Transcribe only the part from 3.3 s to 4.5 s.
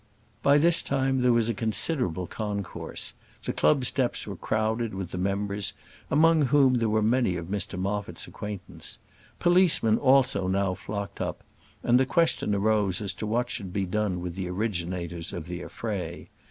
The club steps were